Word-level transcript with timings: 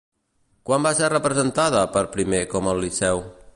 Quan 0.69 0.87
va 0.87 0.93
ser 0.99 1.09
representada 1.13 1.85
per 1.97 2.03
primer 2.17 2.43
com 2.57 2.73
al 2.73 2.85
Liceu? 2.87 3.25